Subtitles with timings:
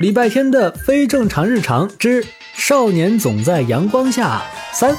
[0.00, 4.96] 礼拜天的非正常日常之少年总在阳光下三，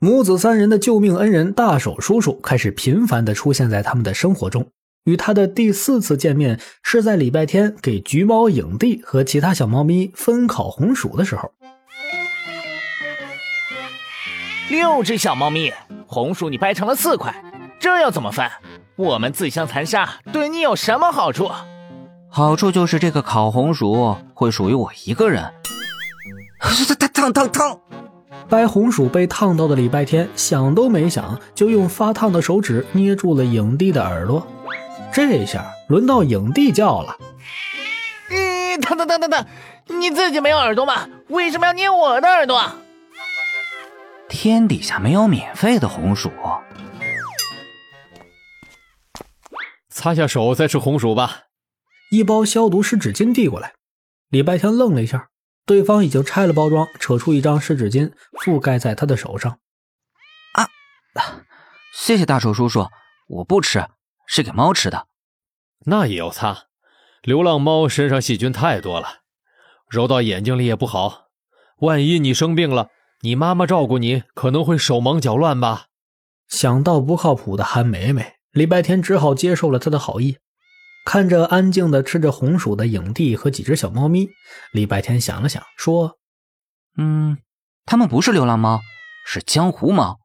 [0.00, 4.66] 母子三人的救命恩人大手叔叔开始频繁的出现在他们的生活中。
[5.04, 11.52] 与他的第四次见面是在礼拜天给橘猫影帝和其他小猫咪分烤红薯的时候。
[14.68, 15.72] 六只小猫咪，
[16.04, 17.32] 红薯你掰成了四块，
[17.78, 18.50] 这要怎么分？
[18.96, 21.48] 我们自相残杀，对你有什么好处？
[22.38, 25.52] 好处就是这个烤红薯会属于我一个人。
[26.60, 27.80] 烫烫烫烫！
[28.48, 34.46] 掰红薯被烫到的礼拜天想都没想，就用发烫的手指捏住了影帝的耳朵。
[35.12, 37.16] 这下轮到影帝叫了
[38.30, 39.44] ：“咦，疼疼疼疼疼！
[39.88, 41.08] 你自己没有耳朵吗？
[41.30, 42.70] 为什么要捏我的耳朵？”
[44.30, 46.30] 天底下没有免费的红薯。
[49.90, 51.47] 擦下手再吃红薯吧。
[52.10, 53.74] 一包消毒湿纸巾递过来，
[54.30, 55.28] 礼拜天愣了一下，
[55.66, 58.12] 对方已经拆了包装，扯出一张湿纸巾
[58.44, 59.58] 覆盖在他的手上。
[60.54, 60.68] 啊，
[61.94, 62.86] 谢谢大手叔叔，
[63.28, 63.86] 我不吃，
[64.26, 65.06] 是给猫吃的。
[65.84, 66.64] 那也要擦，
[67.22, 69.20] 流浪猫身上细菌太多了，
[69.88, 71.26] 揉到眼睛里也不好。
[71.80, 72.88] 万一你生病了，
[73.20, 75.88] 你妈妈照顾你可能会手忙脚乱吧？
[76.48, 80.38] 想到不靠谱的韩梅梅，礼拜天只好接受了他的好意。
[81.04, 84.28] 看着安静的吃着红薯的影帝和几只小猫咪，
[84.72, 86.18] 礼拜天想了想，说
[86.98, 87.38] ：“嗯，
[87.86, 88.80] 他们不是流浪猫，
[89.24, 90.18] 是江湖猫。”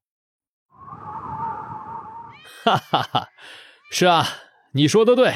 [2.65, 3.27] 哈哈哈，
[3.91, 4.27] 是啊，
[4.73, 5.33] 你说的对，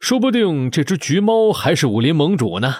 [0.00, 2.74] 说不定这只橘猫还是武林盟主呢。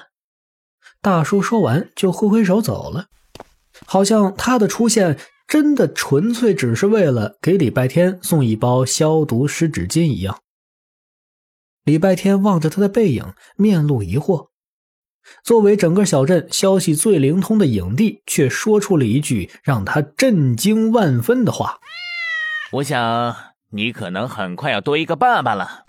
[1.00, 3.06] 大叔说完就挥挥手走了，
[3.86, 10.38] 好像他的出现真的纯粹只是为了给礼拜天送一包消毒湿纸巾一样。
[11.88, 13.24] 礼拜天望着他的背影，
[13.56, 14.48] 面露疑惑。
[15.42, 21.78] 作为整个小镇消息最灵通的影帝，却说出了一句让他震惊万分的话
[22.72, 23.34] ：“我想
[23.70, 25.86] 你可能很快要多一个爸爸了。”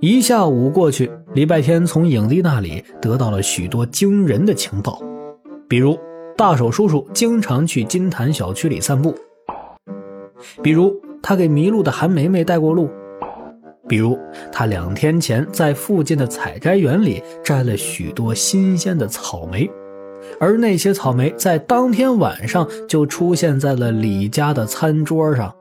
[0.00, 5.02] 一下午过去，礼拜天从影帝那里得到了许多惊人的情报，
[5.68, 5.98] 比如。
[6.36, 9.14] 大手叔叔经常去金坛小区里散步，
[10.62, 12.90] 比如他给迷路的韩梅梅带过路，
[13.88, 14.18] 比如
[14.50, 19.70] 他两天前在附近的采摘园里摘了许多新鲜的草莓，
[20.40, 25.54] 而那些草莓在当天晚上就出现在了李家的餐桌上。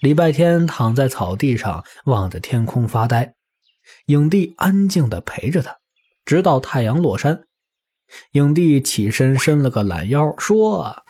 [0.00, 3.34] 礼拜天躺在草地上望着天空发呆，
[4.06, 5.76] 影帝安静地陪着他，
[6.24, 7.42] 直到太阳落山。
[8.32, 11.04] 影帝起身伸了个懒腰，说：“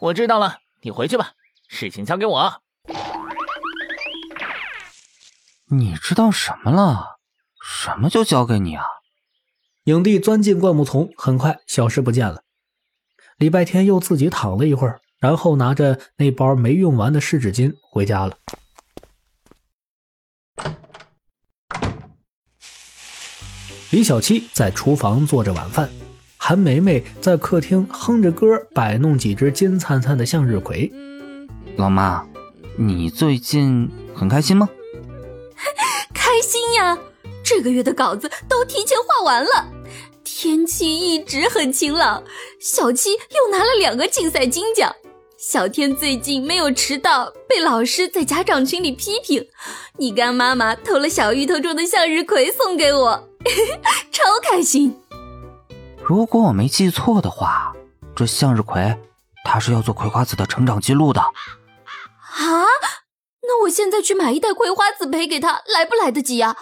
[0.00, 1.32] 我知道了，你回去吧，
[1.68, 2.62] 事情交给我。”
[5.70, 7.18] 你知道什么了？
[7.64, 8.84] 什么就交给你啊？
[9.84, 12.42] 影帝钻进灌木丛，很快消失不见了。
[13.36, 18.36] 礼拜天又自己躺了一会儿，然后拿着那包没用完的湿纸巾回家了。
[23.92, 25.86] 李小七在厨房做着晚饭，
[26.38, 30.90] 韩梅梅在客厅哼着歌摆弄几只金灿灿的向日葵。
[31.76, 32.26] 老妈，
[32.78, 34.66] 你最近很开心吗？
[36.14, 36.98] 开心呀！
[37.44, 39.68] 这个月的稿子都提前画完了。
[40.24, 42.24] 天气一直很晴朗，
[42.58, 44.90] 小七又拿了两个竞赛金奖。
[45.42, 49.44] 小天最近没有迟到，被老师在家长群里批评。
[49.98, 53.28] 你干妈妈偷了小芋头种的向日葵送给我，
[54.12, 55.02] 超开心。
[56.00, 57.74] 如果我没记错的话，
[58.14, 58.96] 这向日葵
[59.44, 61.20] 它是要做葵花籽的成长记录的。
[61.20, 61.32] 啊？
[63.42, 66.56] 那我现在去买一袋葵花籽赔给他，来不来得及呀？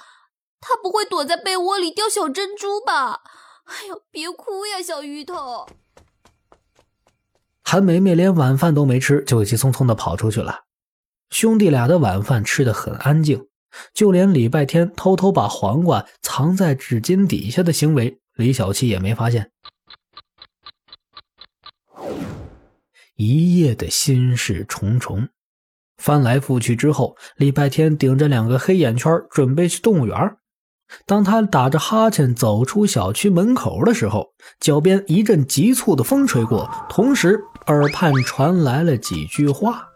[0.59, 3.21] 他不会躲在被窝里掉小珍珠吧？
[3.67, 5.69] 哎呦，别哭呀，小芋头。
[7.73, 10.65] 韩梅梅连晚饭都没吃，就急匆匆的跑出去了。
[11.31, 13.47] 兄弟俩的晚饭吃的很安静，
[13.95, 19.53] 就连礼拜天偷偷把黄瓜藏在纸巾底下的行为，李小七也没发现。
[23.15, 25.29] 一夜的心事重重，
[25.99, 30.37] 翻来覆去之后，礼拜天顶着两个黑眼圈，准备去动物园。
[31.07, 37.41] 当他打着哈欠走出小区门口的时候，脚边一阵急促的风吹过，同时。
[37.67, 39.89] 耳畔传来了几句话：“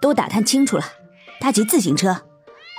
[0.00, 0.84] 都打探清楚了，
[1.40, 2.22] 他骑自行车，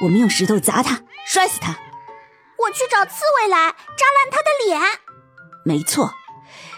[0.04, 1.72] 我们用石头砸他，摔死他。
[1.72, 4.80] 我去找刺猬来扎烂他的脸。
[5.66, 6.12] 没错，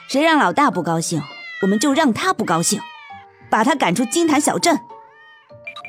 [0.08, 1.22] 谁让老大不高兴，
[1.62, 2.80] 我们就让他不高兴，
[3.52, 4.80] 把他赶出金坛小镇。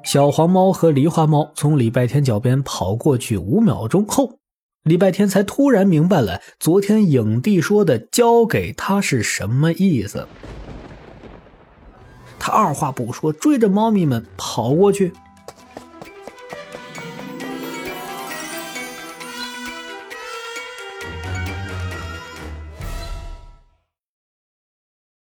[0.05, 4.39] 小黄猫和狸花猫从礼拜天脚边跑过去五秒钟后，
[4.83, 10.29] 礼拜天才突然明白了昨天影帝说的“交给他”是什么意思。
[12.47, 15.13] 他二话不说，追着猫咪们跑过去，